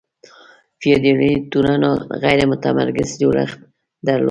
[0.79, 1.91] فیوډالي ټولنو
[2.23, 3.57] غیر متمرکز جوړښت
[4.05, 4.19] درلود.